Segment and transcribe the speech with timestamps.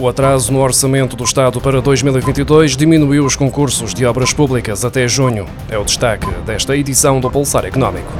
[0.00, 5.06] O atraso no orçamento do Estado para 2022 diminuiu os concursos de obras públicas até
[5.06, 5.44] junho.
[5.68, 8.10] É o destaque desta edição do Pulsar Económico.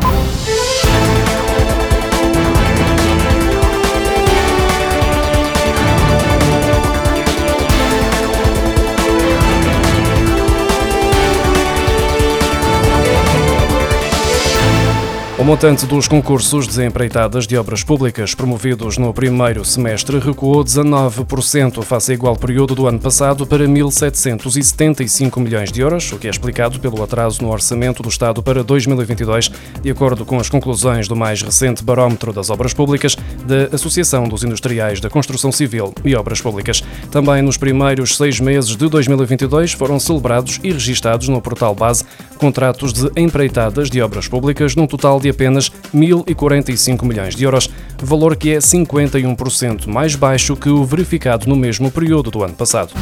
[15.40, 21.82] O montante dos concursos de empreitadas de obras públicas promovidos no primeiro semestre recuou 19%
[21.82, 26.30] face ao igual período do ano passado para 1.775 milhões de euros, o que é
[26.30, 29.50] explicado pelo atraso no orçamento do Estado para 2022,
[29.80, 34.44] de acordo com as conclusões do mais recente barómetro das obras públicas da Associação dos
[34.44, 36.84] Industriais da Construção Civil e Obras Públicas.
[37.10, 42.04] Também nos primeiros seis meses de 2022 foram celebrados e registados no portal base
[42.36, 47.70] contratos de empreitadas de obras públicas num total de apenas 1.045 milhões de euros,
[48.02, 52.92] valor que é 51% mais baixo que o verificado no mesmo período do ano passado.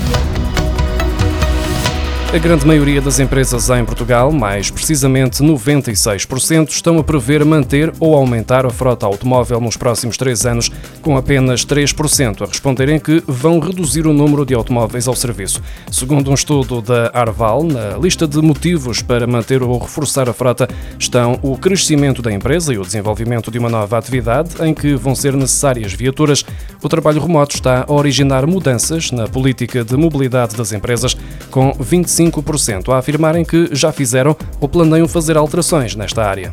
[2.30, 8.14] A grande maioria das empresas em Portugal, mais precisamente 96%, estão a prever manter ou
[8.14, 10.70] aumentar a frota automóvel nos próximos três anos,
[11.00, 15.62] com apenas 3% a responderem que vão reduzir o número de automóveis ao serviço.
[15.90, 20.68] Segundo um estudo da Arval, na lista de motivos para manter ou reforçar a frota
[20.98, 25.14] estão o crescimento da empresa e o desenvolvimento de uma nova atividade em que vão
[25.14, 26.44] ser necessárias viaturas.
[26.82, 31.16] O trabalho remoto está a originar mudanças na política de mobilidade das empresas,
[31.50, 36.50] com 25 5% a afirmarem que já fizeram ou planeiam fazer alterações nesta área.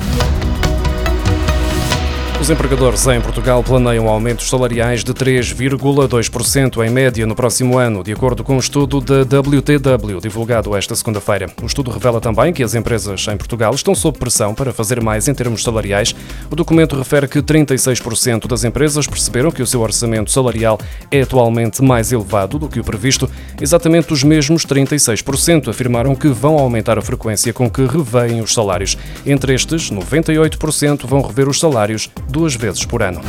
[2.46, 8.12] Os empregadores em Portugal planeiam aumentos salariais de 3,2% em média no próximo ano, de
[8.12, 11.50] acordo com um estudo da WTW divulgado esta segunda-feira.
[11.60, 15.28] O estudo revela também que as empresas em Portugal estão sob pressão para fazer mais
[15.28, 16.16] em termos salariais.
[16.48, 20.80] O documento refere que 36% das empresas perceberam que o seu orçamento salarial
[21.10, 23.28] é atualmente mais elevado do que o previsto.
[23.60, 28.96] Exatamente os mesmos 36% afirmaram que vão aumentar a frequência com que revêem os salários.
[29.26, 33.22] Entre estes, 98% vão rever os salários duas vezes por ano.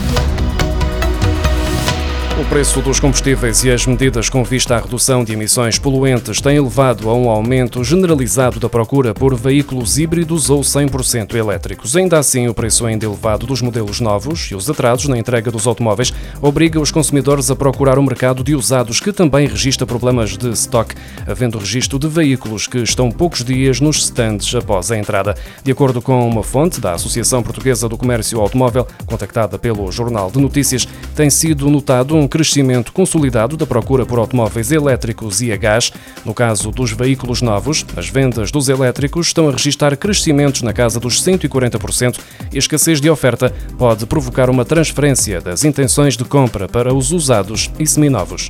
[2.38, 6.60] O preço dos combustíveis e as medidas com vista à redução de emissões poluentes têm
[6.60, 11.96] levado a um aumento generalizado da procura por veículos híbridos ou 100% elétricos.
[11.96, 15.66] Ainda assim, o preço ainda elevado dos modelos novos e os atrasos na entrega dos
[15.66, 20.50] automóveis obriga os consumidores a procurar o mercado de usados, que também registra problemas de
[20.50, 20.94] stock,
[21.26, 25.34] havendo registro de veículos que estão poucos dias nos stands após a entrada.
[25.64, 30.38] De acordo com uma fonte da Associação Portuguesa do Comércio Automóvel, contactada pelo Jornal de
[30.38, 35.56] Notícias, tem sido notado um um crescimento consolidado da procura por automóveis elétricos e a
[35.56, 35.92] gás.
[36.24, 40.98] No caso dos veículos novos, as vendas dos elétricos estão a registrar crescimentos na casa
[40.98, 42.18] dos 140%
[42.52, 47.12] e a escassez de oferta pode provocar uma transferência das intenções de compra para os
[47.12, 48.48] usados e seminovos.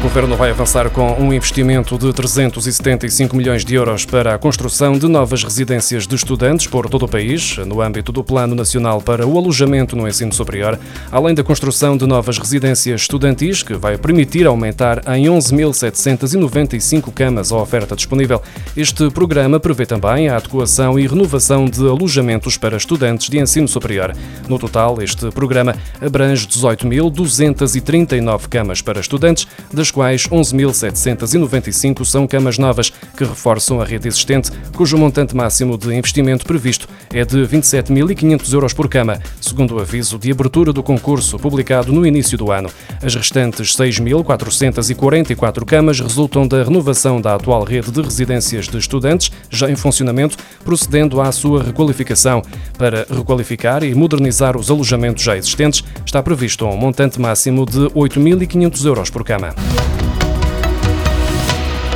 [0.00, 4.98] O governo vai avançar com um investimento de 375 milhões de euros para a construção
[4.98, 9.26] de novas residências de estudantes por todo o país, no âmbito do Plano Nacional para
[9.26, 10.80] o Alojamento no Ensino Superior,
[11.12, 17.56] além da construção de novas residências estudantis, que vai permitir aumentar em 11.795 camas a
[17.56, 18.42] oferta disponível.
[18.74, 24.16] Este programa prevê também a adequação e renovação de alojamentos para estudantes de ensino superior.
[24.48, 32.58] No total, este programa abrange 18.239 camas para estudantes, das das quais 11.795 são camas
[32.58, 38.52] novas, que reforçam a rede existente, cujo montante máximo de investimento previsto é de 27.500
[38.52, 42.70] euros por cama, segundo o aviso de abertura do concurso publicado no início do ano.
[43.02, 49.68] As restantes 6.444 camas resultam da renovação da atual rede de residências de estudantes, já
[49.68, 52.42] em funcionamento, procedendo à sua requalificação.
[52.78, 58.84] Para requalificar e modernizar os alojamentos já existentes, está previsto um montante máximo de 8.500
[58.86, 59.54] euros por cama.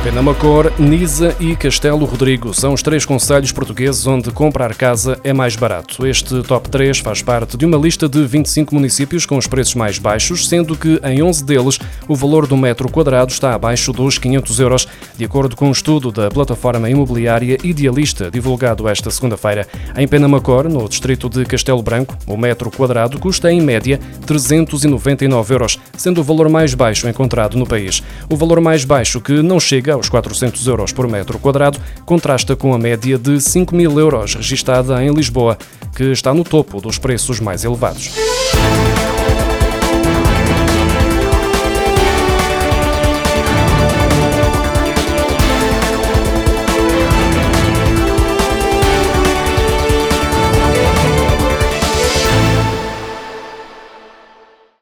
[0.05, 5.55] Penamacor, Nisa e Castelo Rodrigo são os três conselhos portugueses onde comprar casa é mais
[5.55, 6.05] barato.
[6.05, 9.97] Este top 3 faz parte de uma lista de 25 municípios com os preços mais
[9.97, 14.59] baixos, sendo que em 11 deles o valor do metro quadrado está abaixo dos 500
[14.59, 14.87] euros,
[15.17, 19.67] de acordo com um estudo da plataforma imobiliária Idealista, divulgado esta segunda-feira.
[19.97, 25.79] Em Penamacor, no distrito de Castelo Branco, o metro quadrado custa em média 399 euros,
[25.97, 28.03] sendo o valor mais baixo encontrado no país.
[28.29, 32.73] O valor mais baixo que não chega aos 400 euros por metro quadrado, contrasta com
[32.73, 35.57] a média de 5 mil euros registada em Lisboa,
[35.95, 38.11] que está no topo dos preços mais elevados.